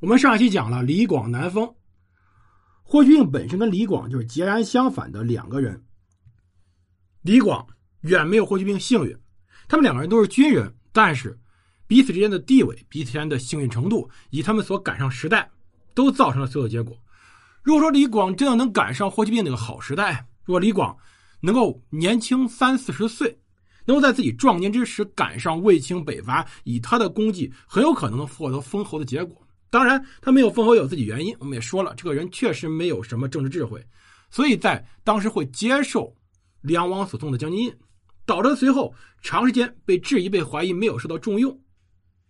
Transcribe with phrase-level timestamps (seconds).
[0.00, 1.74] 我们上一期讲了李广南风，
[2.82, 5.82] 霍去病本身跟李广就是截然相反的两个人。
[7.22, 7.66] 李广
[8.00, 9.16] 远没有霍去病幸运，
[9.66, 11.38] 他们两个人都是军人，但是
[11.86, 15.50] 彼此之间的地位、彼此之间的幸运程度以他们所赶上时代，
[15.94, 16.98] 都造成了所有结果。
[17.62, 20.94] 如果说李广真的能赶上霍去病那个好时代，如果李广
[21.40, 23.38] 能够年轻三四十岁，
[23.86, 29.40] 能够在自己壮年之时赶上卫青北伐，以他的功绩，很有可能能获得封侯的结果。
[29.74, 31.34] 当然，他没有封侯有自己原因。
[31.40, 33.84] 我们也说了，这个人确实没有什么政治智慧，
[34.30, 36.14] 所以在当时会接受
[36.60, 37.74] 梁王所送的将军印，
[38.24, 41.60] 导致随后长时间被质疑、被怀疑，没有受到重用。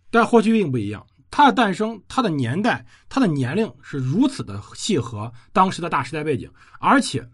[0.09, 7.29] 但霍去病不一样，他的诞生、他的年代、他的年龄是如此的契合当时的大时代背景，而且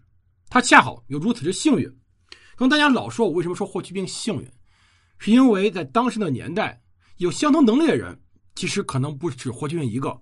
[0.49, 1.89] 他恰好又如此之幸运。
[2.57, 4.51] 跟大家老说，我为什么说霍去病幸运，
[5.19, 6.81] 是因为在当时的年代，
[7.15, 8.19] 有相同能力的人。
[8.61, 10.15] 其实可能不止霍去病一个，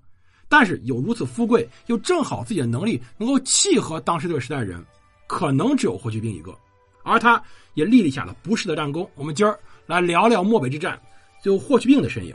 [0.48, 4.82] 但是有如此富贵又正好自己的能力能够契合当时这个时代的人，
[5.28, 6.58] 可能只有霍去病一个，
[7.04, 9.12] 而他也立立下了不世的战功。
[9.16, 10.98] 我们今儿来聊聊漠北之战，
[11.44, 12.34] 就霍去病的身影。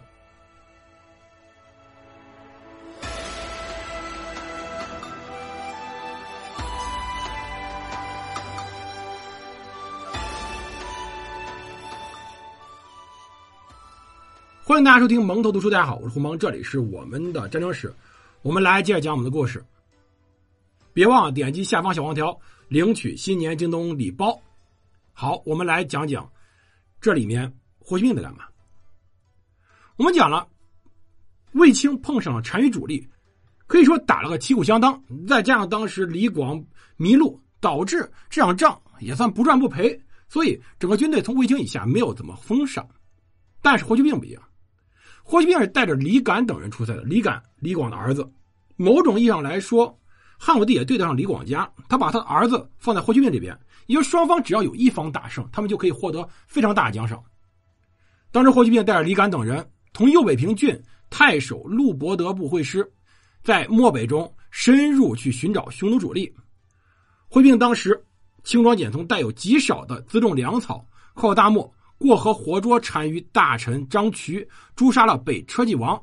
[14.75, 17.95] 欢迎大家收听蒙头读书，大家好，我是胡蒙，这里是我们的战争史，
[18.43, 19.65] 我们来接着讲我们的故事。
[20.93, 24.37] 别忘了点击下方小黄条，领取新年京东礼包。
[25.13, 26.29] 好，我们来讲讲
[27.01, 28.47] 这里面霍去病在干嘛。
[29.95, 30.45] 我们讲了，
[31.53, 33.09] 卫青碰上了单于主力，
[33.69, 36.61] 可以说打了个旗鼓相当，再加上当时李广
[36.97, 39.97] 迷路，导致这场仗也算不赚不赔，
[40.29, 42.85] 所以整个军队从卫青以下没有怎么封赏。
[43.63, 44.43] 但是霍去病不一样。
[45.27, 47.03] 霍去病是带着李敢等人出塞的。
[47.03, 48.31] 李敢，李广的儿子，
[48.77, 49.99] 某种意义上来说，
[50.39, 51.69] 汉武帝也对得上李广家。
[51.89, 57.25] 他把他的儿子放在霍去病这边，也就双方只要有一方打胜，他们就可以获得非常大的奖赏。
[58.31, 60.79] 当时霍去病带着李敢等人，同右北平郡
[61.09, 62.87] 太守陆伯德部会师，
[63.43, 66.31] 在漠北中深入去寻找匈奴主力。
[67.29, 67.99] 霍去病当时
[68.43, 71.74] 轻装简从，带有极少的辎重粮草，靠大漠。
[71.99, 76.01] 过河活捉单于大臣张渠，诛杀了北车骑王，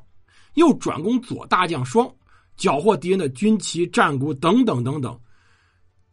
[0.54, 2.12] 又转攻左大将双，
[2.56, 5.18] 缴获敌人的军旗、战鼓等等等等。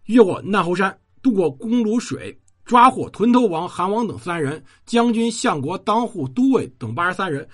[0.05, 7.47] 越过难侯山，渡过公庐水，抓获屯头王韩王等三人，将军相国当户都尉等八十三人。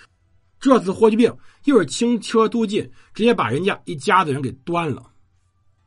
[0.59, 1.31] 这次霍去病
[1.66, 5.12] 又是轻车突进，直接把人家一家子人给端了。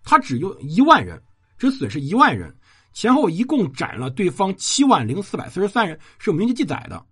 [0.05, 1.21] 他只用一万人，
[1.59, 2.55] 只损失一万人。
[2.99, 7.07] 前后一共斩了对方七万零四百四十三人，是有明确记载的。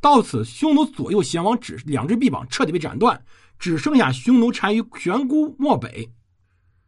[0.00, 3.20] 到此，匈奴左右贤王只两只臂膀彻底被斩断，
[3.58, 6.08] 只剩下匈奴单于悬孤漠北。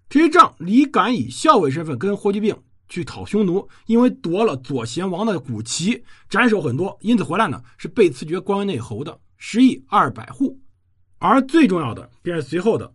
[0.08, 2.56] 这一仗，李敢以校尉身份跟霍去病
[2.88, 6.00] 去讨匈奴，因为夺了左贤王的古旗，
[6.30, 10.56] 斩首很多，因此回来呢是被赐爵关内侯的，十亿二百户。
[11.18, 12.94] 而最重要的便是随后的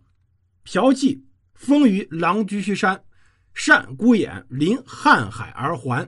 [0.62, 1.20] 嫖妓
[1.52, 2.98] 封于狼居胥山。
[3.54, 6.06] 善孤眼临瀚海而还，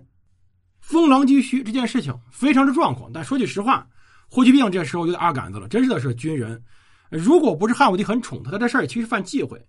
[0.81, 3.11] 封狼居胥这件事情非常之状况。
[3.13, 3.89] 但说句实话，
[4.29, 6.63] 霍去病这时候有点二杆子了，真是的是军人。
[7.09, 9.65] 如果不是汉武帝很宠他，他这事儿其实犯忌讳。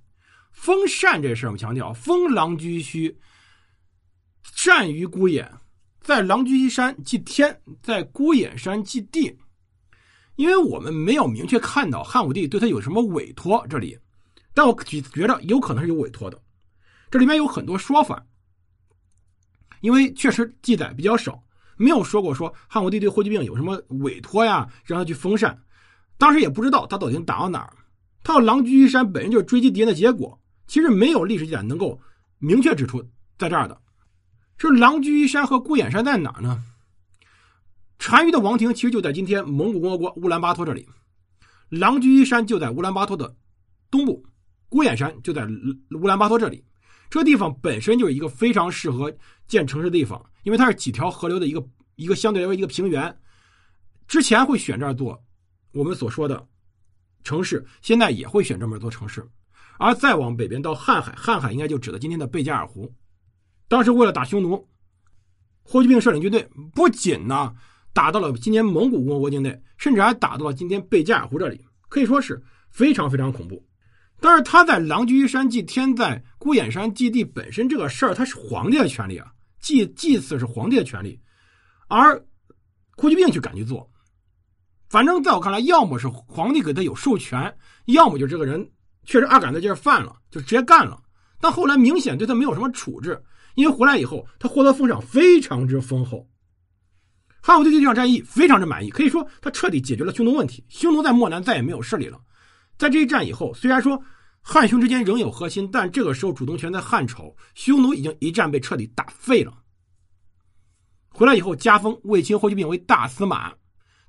[0.51, 3.15] 封禅这事儿，我们强调封狼居胥，
[4.55, 5.51] 善于孤眼，
[6.01, 9.37] 在狼居胥山祭天，在孤眼山祭地。
[10.35, 13.97] 因为我们没有明确看到汉武帝对他有什么委托，这里，
[14.53, 16.41] 但我觉得有可能是有委托的。
[17.09, 18.25] 这里面有很多说法，
[19.81, 21.43] 因为确实记载比较少，
[21.77, 25.57] 没有说过说汉武帝对霍去病有什么委托呀，让他去封禅。
[26.17, 27.73] 当时也不知道他到底打到哪儿。
[28.23, 30.37] 他到狼居胥山本身就是追击敌人的结果，
[30.67, 32.01] 其实没有历史记载能够
[32.39, 33.01] 明确指出
[33.37, 33.81] 在这儿的。
[34.57, 36.63] 这狼居胥山和孤眼山在哪儿呢？
[37.97, 40.87] 单于的王庭其实就在今天蒙古共和国乌兰巴托这里，
[41.69, 43.35] 狼居胥山就在乌兰巴托的
[43.89, 44.25] 东部，
[44.67, 45.47] 孤眼山就在
[45.91, 46.65] 乌兰巴托这里。
[47.09, 49.11] 这地方本身就是一个非常适合
[49.47, 51.65] 建城市的地方，因为它是几条河流的一个
[51.95, 53.17] 一个相对来说一个平原。
[54.07, 55.21] 之前会选这儿做
[55.73, 56.47] 我们所说的
[57.23, 59.27] 城市，现在也会选这么做城市。
[59.79, 62.91] 而再往北边到瀚海，瀚海应该就指的今天的贝加尔湖。
[63.67, 64.67] 当时为了打匈奴，
[65.61, 67.53] 霍去病率领军队不仅呢
[67.93, 73.66] 打到了今天蒙古共和国境内，甚至还打到了今天贝加尔湖这里，可以说是非常非常恐怖。
[74.19, 81.19] 但是他在狼居山祭天，在孤眼山祭地本身这个事儿，他是皇帝的权利啊，祭祭祀是皇帝的权利，
[81.87, 82.19] 而
[82.95, 83.87] 霍去病去敢去做，
[84.89, 87.55] 反正在我看来，要么是皇帝给他有授权，
[87.85, 88.67] 要么就这个人
[89.05, 90.99] 确实阿敢的劲儿犯了，就直接干了。
[91.39, 93.21] 但后来明显对他没有什么处置，
[93.53, 96.27] 因为回来以后他获得封赏非常之丰厚。
[97.39, 102.19] 汉武帝对这场战役非常之满意，可以说他彻底解决了匈奴问题，匈奴在漠南再也没有势力了。
[102.77, 104.01] 在这一战以后，虽然说
[104.41, 109.53] 汉匈之间仍有核心，但这个时候主动权在汉朝，匈奴已经一战被彻底打废了。
[111.09, 113.51] 回来以后，加封卫青霍去病为大司马，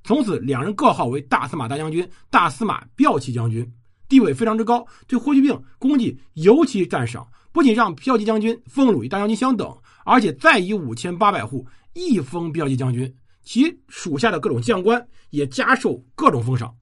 [0.05, 3.67] 从此两人各号为大司马大将军、大司马骠骑将军。
[4.09, 7.27] 地位非常之高，对霍去病功绩尤其赞赏。
[7.53, 9.75] 不仅让骠骑将军俸禄与大将军相等，
[10.05, 13.13] 而且再以五千八百户一封骠骑将军，
[13.43, 16.75] 其属下的各种将官也加授各种封赏，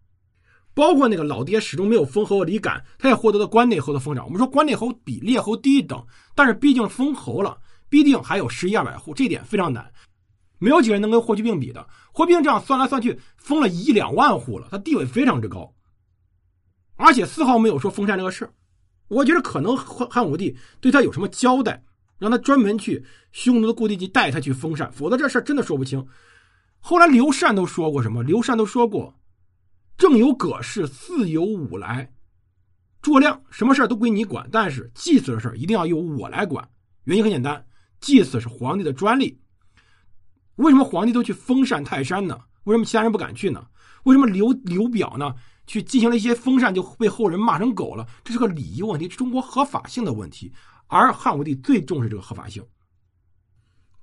[0.77, 4.27] 包括那个老爹始终没有封侯的李敢，他也获得了关内侯的封赏。
[4.27, 7.57] 我们说关内侯比列侯低一等，但是毕竟封侯了，
[7.89, 9.91] 必定还有十一二百户，这点非常难，
[10.59, 11.89] 没有几个人能跟霍去病比的。
[12.13, 15.73] 霍去病这样算来算去，封了一两万户了，他地位非常之高。
[16.97, 18.51] 而且丝毫没有说封禅这个事
[19.09, 21.83] 我觉得可能汉武帝对他有什么交代，
[22.19, 23.03] 让他专门去
[23.33, 26.07] 匈奴的故地去带他去封禅，否则这事真的说不清。
[26.81, 28.23] 后来刘禅都说过什么？
[28.23, 29.15] 刘禅都说过
[29.97, 32.13] ：“正有葛氏，自有武来。”
[33.03, 36.69] 诸葛亮什么事都归你管，但是祭祀的事一定要由我来管。
[37.05, 37.65] 原因很简单，
[38.01, 39.41] 祭祀是皇帝的专利。
[40.57, 42.41] 为什么皇帝都去封禅泰山呢？
[42.65, 43.65] 为什么其他人不敢去呢？
[44.05, 45.35] 为什么刘刘表呢？
[45.69, 48.07] 去进行了一些封禅，就被后人骂成狗了。
[48.25, 50.53] 这是个礼仪问题，中国合法性的问题。
[50.89, 52.65] 而汉武帝最重视这个合法性，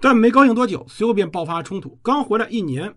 [0.01, 1.97] 但没高兴多久，随后便爆发冲突。
[2.03, 2.93] 刚回来一年，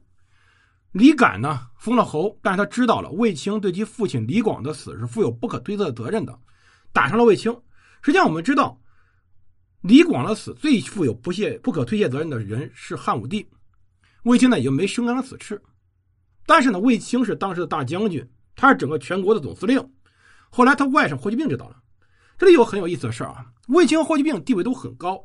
[0.92, 6.38] 李敢呢封了侯，但是他知道了卫青对其父亲李广的死是负有不可推测的责任的，
[6.92, 7.52] 打伤了卫青。
[8.02, 8.80] 实际上，我们知道，
[9.82, 13.46] 李广的死最负有不屑不可推卸责任的人是汉武帝，
[14.22, 15.60] 卫青呢也就没伸张死斥。
[16.46, 18.26] 但是呢，卫青是当时的大将军。
[18.58, 19.78] 他是整个全国的总司令，
[20.48, 21.76] 后来他外甥霍去病知道了，
[22.38, 23.44] 这里有很有意思的事啊。
[23.68, 25.22] 卫青和霍去病地位都很高，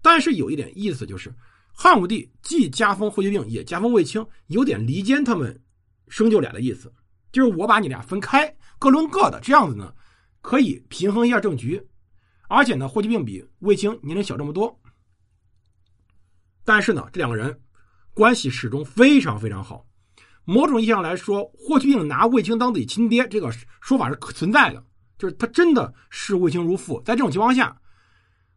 [0.00, 1.30] 但是有一点意思就是，
[1.72, 5.58] 汉武帝既加封霍去病，也加封卫青，有点离间他们
[6.08, 6.92] 生就俩的意思，
[7.32, 9.94] 就是我把你俩分开，各论各的，这样子呢，
[10.40, 11.84] 可以平衡一下政局。
[12.48, 14.80] 而且呢，霍去病比卫青年龄小这么多，
[16.64, 17.60] 但是呢，这两个人
[18.12, 19.86] 关系始终非常非常好。
[20.44, 24.84] 某种意义上来说，霍去病拿卫青当自己亲爹，这个说法是存在的，
[25.16, 27.00] 就是他真的视卫青如父。
[27.02, 27.79] 在这种情况下，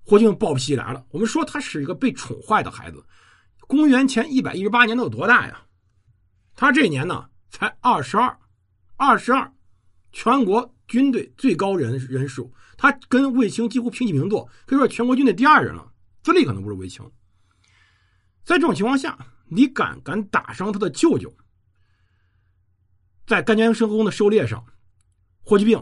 [0.06, 1.06] 霍去病暴脾气来了。
[1.10, 3.04] 我们说他是一个被宠坏的孩子。
[3.68, 5.62] 公元前一百一十八年，他有多大呀？
[6.56, 8.38] 他这年呢才二十二，
[8.96, 9.52] 二十二，
[10.12, 15.92] 全国军队最高人人数，他跟卫青几乎平起平坐，可以说全国军队第二人了。
[16.22, 17.04] 资历可能不是卫青。
[18.44, 19.18] 在这种情况下，
[19.48, 21.34] 你敢敢打伤他的舅舅？
[23.26, 24.64] 在甘江申公的狩猎上，
[25.42, 25.82] 霍去病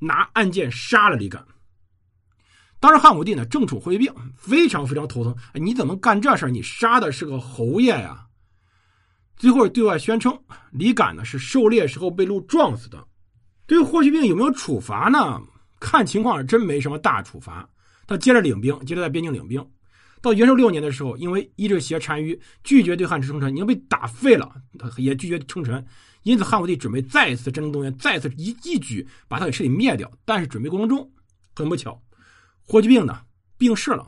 [0.00, 1.46] 拿暗箭杀了李敢。
[2.80, 5.36] 当时汉武帝呢正宠霍去病，非常非常头疼。
[5.54, 8.26] 你怎么干这事你杀的是个侯爷呀！
[9.36, 10.36] 最后对外宣称
[10.72, 13.06] 李敢呢是狩猎时候被鹿撞死的。
[13.66, 15.40] 对霍去病有没有处罚呢？
[15.78, 17.68] 看情况是真没什么大处罚。
[18.06, 19.64] 他接着领兵，接着在边境领兵。
[20.20, 25.82] 到元狩六年的时候，因为伊稚邪单于拒绝对汉臣称臣，已经被打废了，他也拒绝称臣。
[26.24, 30.10] 因此，汉武帝准备再一次征动员，再次一一举把他给彻底灭掉。
[30.24, 31.10] 但是，准备过程中，
[31.54, 31.98] 很不巧，
[32.70, 33.22] 霍去病呢
[33.58, 34.06] 病逝了。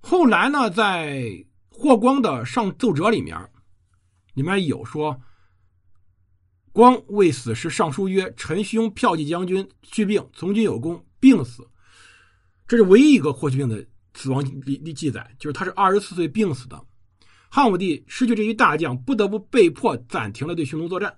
[0.00, 3.36] 后来呢，在霍光的上奏折里面，
[4.32, 5.20] 里面有说，
[6.72, 11.68] 光为死时上书曰：“臣兄骠骑将军去病，从军有功，病死。”
[12.66, 16.82] 这是唯一一个霍去病的死亡历历记载，就是他是二十四岁病死的。
[17.50, 21.14] 汉武帝失去这一大将，不得不被迫暂停了对匈奴作战。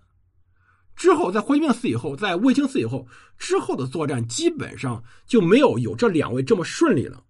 [0.98, 3.06] 之后，在霍去病死以后，在卫青死以后，
[3.38, 7.22] 之后的作战基本上就没有有这两位这么顺利了。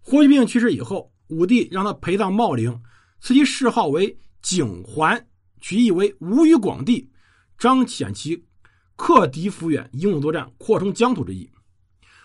[0.00, 2.78] 霍去病去世以后，武帝让他陪葬茂陵，
[3.20, 5.26] 赐其谥号为景桓，
[5.62, 7.10] 取意为吴于广地，
[7.56, 8.44] 彰显其
[8.96, 11.50] 克敌抚远、英勇作战、扩充疆土之意。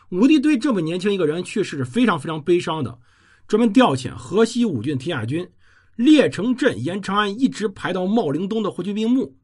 [0.10, 3.00] 武帝对这么年轻一个人去世是非常非常悲伤的，
[3.48, 5.50] 专门调遣河西五郡天下军。
[5.96, 9.38] 列城镇沿长安一直排到茂陵东的霍去病墓，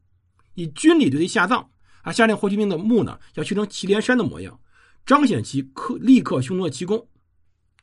[0.54, 1.66] 以军礼对他下葬，
[2.02, 4.58] 还下令霍去病的墓呢要修成祁连山的模样，
[5.06, 7.08] 彰显其克立克匈奴的奇功。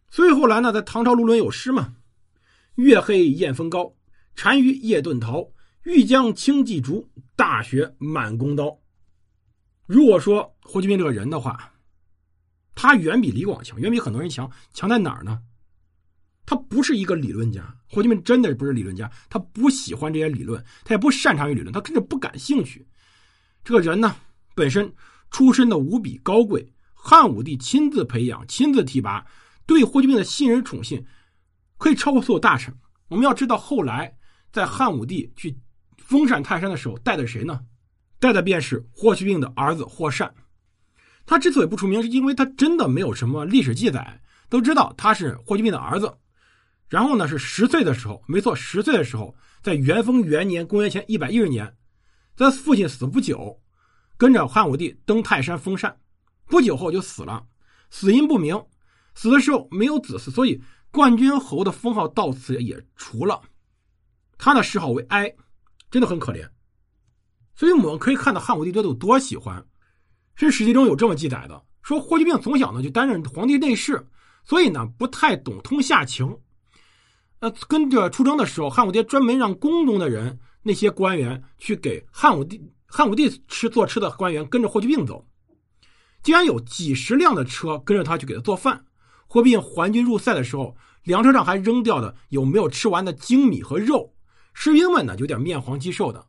[0.10, 1.96] 所以后来呢，在唐朝陆伦有诗嘛
[2.76, 3.94] ：“月黑雁风高，
[4.36, 5.52] 单于夜遁逃。
[5.84, 8.78] 欲将轻骑逐，大雪满弓刀。”
[9.88, 11.74] 如果说霍去病这个人的话，
[12.76, 14.52] 他远比李广强，远比很多人强。
[14.74, 15.42] 强在哪儿呢？
[16.48, 22.88] 他不是一个理论家，霍去病真的不是理论家，他不喜欢这些理论，他也不擅长于理论，他甚至不感兴趣。
[23.66, 24.16] 这个人呢，
[24.56, 24.90] 本身
[25.30, 29.26] 出身的无比高贵，汉武帝亲自培养、亲自提拔，
[29.66, 31.06] 对霍去病的信任宠信
[31.78, 32.74] 可以超过所有大臣。
[33.10, 34.16] 我们要知道，后来
[34.50, 35.54] 在汉武帝去
[35.98, 37.60] 封禅泰山的时候，带的谁呢？
[38.20, 40.34] 带的便是霍去病的儿子霍善。
[41.26, 44.22] 他之所以不出名，是因为他真的没有什么历史记载。
[44.50, 46.10] 都知道他是霍去病的儿子。
[46.90, 51.76] 然后呢，是十岁的时候，没错，十岁的时候，在元丰元年（公元前一百一十年），
[52.36, 53.60] 在父亲死不久，
[54.18, 56.00] 跟着汉武帝登泰山封禅，
[56.46, 57.46] 不久后就死了，
[57.90, 58.58] 死因不明。
[59.16, 63.42] 死的时候没有子嗣，所以冠军侯的封号到此也除了。
[64.38, 65.34] 他的谥号为哀，
[65.90, 66.48] 真的很可怜。
[67.56, 69.66] 所以我们可以看到汉武帝对他有多喜欢。
[70.36, 74.08] 是史记中有这么记载的：说霍去病从小呢就担任皇帝内侍，
[74.46, 76.38] 所以呢不太懂通下情。
[77.40, 85.24] 呃，跟着出征的时候，汉武帝专门让宫中的人那些官员去给汉武帝汉武帝吃做吃的官员跟着霍去病走，
[86.24, 88.84] 竟然有几十辆的车跟着他去给他做饭。
[89.28, 94.14] 霍去病还军入塞的时候，粮车上还扔掉的有没有吃完的精米和肉，
[94.54, 96.26] 士兵们呢有点面黄肌瘦的。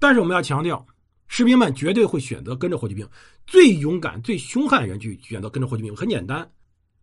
[0.00, 0.84] 但是我们要强调，
[1.28, 3.08] 士兵们绝对会选择跟着霍去病，
[3.46, 5.94] 最勇敢、最凶悍的人去选择跟着霍去病。
[5.94, 6.50] 很简单，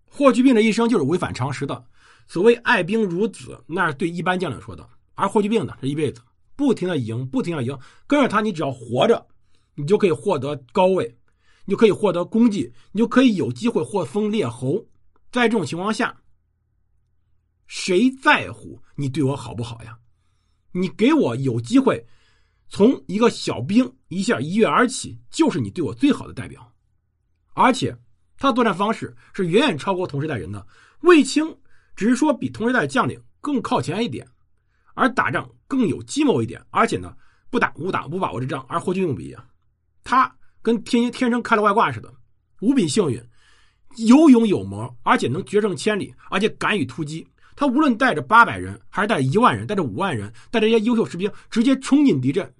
[0.05, 1.85] 霍去病的一生就是违反常识的。
[2.31, 4.87] 所谓爱兵如子，那是对一般将领说的。
[5.15, 6.21] 而霍去病呢，这一辈子
[6.55, 9.27] 不停的赢，不停的赢，跟着他，你只要活着，
[9.75, 11.13] 你就可以获得高位，
[11.65, 14.87] 你就可以获得功绩，你就可以有机会获封列侯。
[15.29, 16.21] 在这种情况下，
[17.67, 19.99] 谁在乎你对我好不好呀？
[20.71, 22.07] 你给我有机会，
[22.69, 26.71] 从一个小兵一下一跃而起，就是你对我最好的代表。
[27.55, 27.93] 而且
[28.37, 30.65] 他的作战方式是远远超过同时代人的，
[31.01, 31.57] 卫青。
[31.95, 34.27] 只是说比同时代的将领更靠前一点，
[34.93, 37.15] 而打仗更有计谋一点，而且呢
[37.49, 38.65] 不打无打不把握这仗。
[38.67, 39.47] 而霍去病不一样，
[40.03, 42.13] 他跟天天生开了外挂似的，
[42.61, 43.23] 无比幸运，
[43.97, 47.27] 有勇有谋，而且能决胜千里，而且敢于突击。
[47.55, 52.51] 他无论带着八百人，还是带着一万人，带着五万人，带着一些优秀士兵，直接冲进敌阵，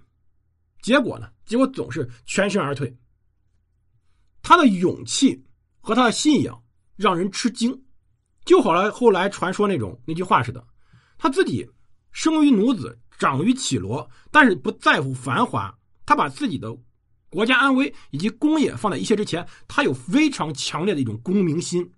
[0.82, 1.30] 结果呢？
[1.46, 2.96] 结果总是全身而退。
[4.42, 5.44] 他的勇气
[5.80, 6.62] 和他的信仰
[6.96, 7.84] 让人吃惊。
[8.52, 10.62] 就好了，后来传说那种那句话似的，
[11.18, 11.66] 他自己
[12.12, 15.74] 生于奴子，长于绮罗，但是不在乎繁华。
[16.06, 16.78] 他把自己的
[17.30, 21.90] 国家安危以及功业放在一切之前，他有非常强烈的一种公民心。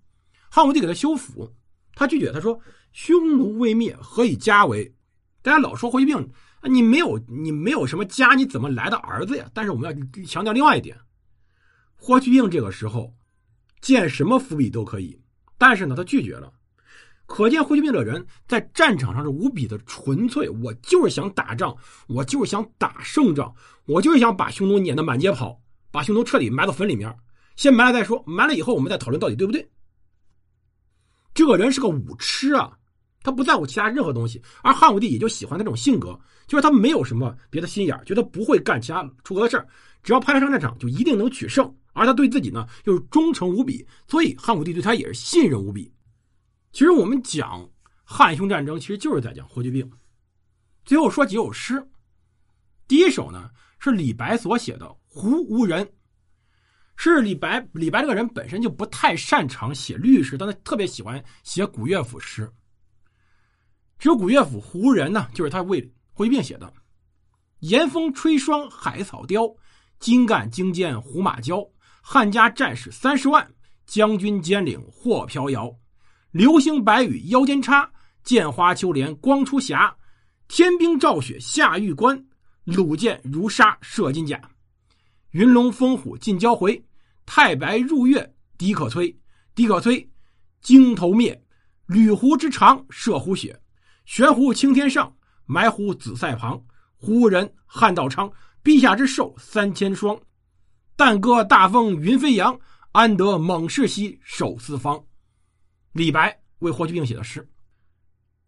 [0.48, 1.52] 汉武帝给他修府，
[1.96, 2.56] 他拒绝，他说
[2.94, 4.94] ：“匈奴未灭，何以家为？”
[5.42, 6.30] 大家老说霍去病，
[6.70, 9.50] 你没有你没有什么家，你怎么来的儿子呀？
[9.52, 10.96] 但是我们要强调另外一点，
[11.96, 13.12] 霍去病这个时候
[13.80, 15.20] 建什么伏笔都可以。
[15.56, 16.52] 但是呢，他拒绝了，
[17.26, 20.48] 可见霍去病这人在战场上是无比的纯粹。
[20.48, 21.74] 我就是想打仗，
[22.06, 23.54] 我就是想打胜仗，
[23.86, 25.58] 我就是想把匈奴撵得满街跑，
[25.90, 27.14] 把匈奴彻底埋到坟里面，
[27.56, 29.66] 先埋了再说，埋了以后我们再讨论到底对不对。
[31.32, 32.76] 这个人是个武痴啊，
[33.22, 39.64] 他不在乎其他任何东西，而汉武帝也就喜欢他这种性格，就是他没有什么别的心眼觉得不会干其他出格的事，
[40.02, 41.74] 只要派他上战场就一定能取胜。
[41.94, 45.90] 而他对自己呢又是忠诚无比，所以汉武帝对他也是信任无比。
[46.72, 47.66] 其实我们讲
[48.04, 49.90] 汉匈战争，其实就是在讲霍去病。
[50.84, 51.82] 最后说几首诗，
[52.86, 53.48] 第一首呢
[53.78, 55.82] 是李白所写的《胡无人》，
[56.96, 57.66] 是李白。
[57.72, 62.52] 李白这个人本身就不太擅长写律诗，但他特别喜欢写古乐府诗。
[63.98, 65.80] 这首古乐府《胡人》呢，就是他为
[66.12, 66.70] 霍去病写的。
[67.60, 69.48] 严风吹霜海草凋，
[70.00, 71.66] 金干惊见胡马焦。
[72.06, 73.50] 汉家战士三十万，
[73.86, 75.74] 将军兼领或飘摇。
[76.32, 77.90] 流星白羽腰间插，
[78.22, 79.90] 剑花秋莲光出匣。
[80.46, 82.22] 天兵照雪下玉关，
[82.64, 84.38] 鲁箭如沙射金甲。
[85.30, 86.84] 云龙风虎尽交回，
[87.24, 89.16] 太白入月敌可摧。
[89.54, 90.06] 敌可摧，
[90.60, 91.42] 惊头灭。
[91.86, 93.58] 吕狐之长射虎血，
[94.04, 95.10] 悬壶青天上，
[95.46, 96.62] 埋虎紫塞旁。
[96.96, 98.30] 胡人汉道昌，
[98.62, 100.14] 陛下之寿三千双。
[100.96, 102.58] 但歌大风云飞扬，
[102.92, 105.04] 安得猛士兮守四方。
[105.92, 107.46] 李白为霍去病写的诗，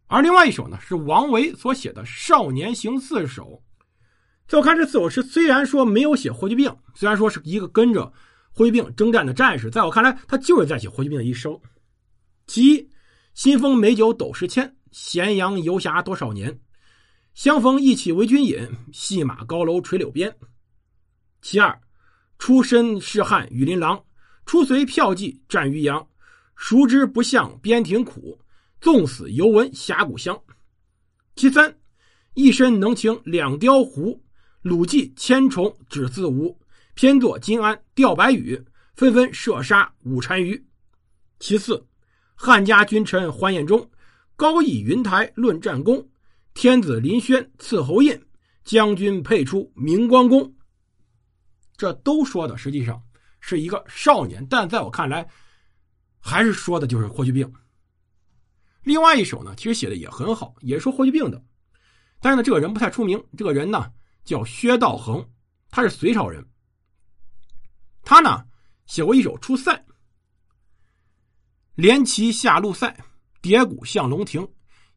[0.06, 3.44] 而另外一首呢是王维所写的《少年行四首》。
[4.48, 8.12] 在我看，这四首诗虽然说没有写霍去病，虽然说是一个跟着
[8.52, 11.58] 霍去病征战的战士，在我看来，他就是在写霍去病的一生。
[12.46, 12.90] 其一，
[13.34, 16.56] 新丰美酒斗十千，咸阳游侠多少年。
[17.34, 20.32] 相逢意气为君饮，戏马高楼垂柳边。
[21.42, 21.80] 其二。
[22.38, 24.02] 出身仕汉羽林郎，
[24.44, 26.06] 出随骠骑战渔阳。
[26.54, 28.40] 熟知不向边庭苦，
[28.80, 30.40] 纵死犹闻峡谷香。
[31.34, 31.76] 其三，
[32.32, 34.18] 一身能擒两雕弧，
[34.62, 36.58] 鲁骑千重只自无。
[36.94, 38.58] 偏坐金鞍钓白羽，
[38.94, 40.64] 纷纷射杀五单于。
[41.38, 41.86] 其次，
[42.34, 43.90] 汉家君臣欢宴中，
[44.34, 46.08] 高义云台论战功，
[46.54, 48.18] 天子临轩赐侯印，
[48.64, 50.54] 将军配出明光宫。
[51.76, 53.02] 这都说的实际上
[53.40, 55.28] 是一个少年，但在我看来，
[56.18, 57.52] 还是说的就是霍去病。
[58.82, 61.44] 另外一首呢，其实写的也很好，也是说霍去病的，
[62.20, 63.22] 但是呢，这个人不太出名。
[63.36, 63.92] 这个人呢
[64.24, 65.28] 叫薛道衡，
[65.70, 66.46] 他是隋朝人。
[68.02, 68.44] 他呢
[68.86, 69.72] 写过一首《出塞》
[71.74, 72.96] ：“连旗下鹿塞，
[73.42, 74.48] 叠鼓向龙庭。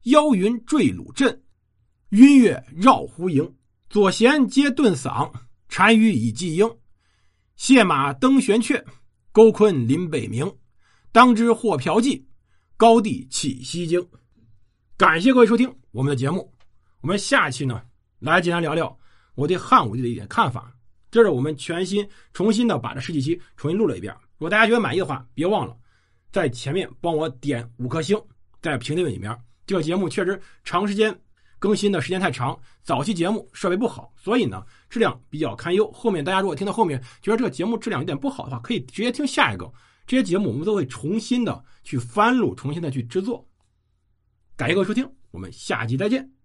[0.04, 1.44] 腰云坠鲁镇，
[2.10, 3.56] 晕月绕胡营。
[3.90, 5.30] 左贤皆顿嗓，
[5.70, 6.70] 单于以季鹰。
[7.56, 8.84] 谢马登玄阙，
[9.32, 10.54] 勾昆临北冥。
[11.14, 12.22] 当知或嫖妓。”
[12.80, 14.08] 高地起西京，
[14.96, 16.50] 感谢各位收听我们的节目。
[17.02, 17.82] 我们下期呢
[18.20, 18.98] 来简单聊聊
[19.36, 20.74] 我对汉武帝的一点看法。
[21.12, 24.16] 这是我们全新、重新的把这十几期重新录了一遍。
[24.38, 25.76] 如果大家觉得满意的话，别忘了
[26.32, 28.18] 在前面帮我点五颗星，
[28.62, 29.38] 在评论里面。
[29.68, 31.14] 这个节目确实长时间
[31.60, 35.92] 更新的时间太长，早期节目设备不好，所以呢质量比较堪忧。
[35.92, 39.72] 后面大家如果听到后面觉得这个节目质量有点不好的话，可以直接听下一个。
[40.08, 43.46] 这些节目我们都会重新的去翻录，重新的去制作。
[44.56, 46.39] 感谢各位收听，我们下期再见。